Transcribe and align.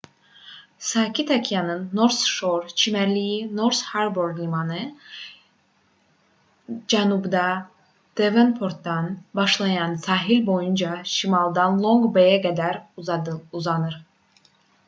sakit 0.91 1.33
okeanın 1.39 1.83
north 1.99 2.21
shore 2.35 2.71
çimərlikləri 2.83 3.57
north 3.59 3.81
harbour 3.89 4.31
limanı 4.37 4.79
cənubda 6.95 7.45
devonportdan 8.23 9.13
başlayaraq 9.43 9.95
sahil 10.09 10.43
boyunca 10.51 10.97
şimalda 11.15 11.69
long 11.87 12.11
bay"ə 12.19 12.43
qədər 12.49 12.83
uzanır 13.07 14.01